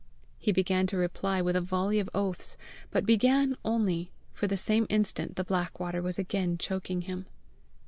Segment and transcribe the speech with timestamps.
[0.39, 2.57] He began to reply with a volley of oaths,
[2.89, 7.27] but began only, for the same instant the black water was again choking him.